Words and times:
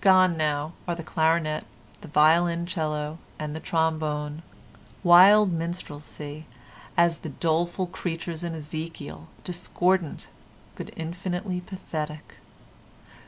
Gone 0.00 0.36
now 0.36 0.72
are 0.88 0.96
the 0.96 1.04
clarinet, 1.04 1.64
the 2.00 2.08
violoncello 2.08 3.18
and 3.38 3.54
the 3.54 3.60
trombone, 3.60 4.42
wild 5.04 5.52
minstrelsy 5.52 6.46
as 6.96 7.18
of 7.18 7.22
the 7.22 7.28
doleful 7.28 7.86
creatures 7.86 8.42
in 8.42 8.56
Ezekiel, 8.56 9.28
discordant, 9.44 10.26
but 10.74 10.90
infinitely 10.96 11.60
pathetic. 11.60 12.38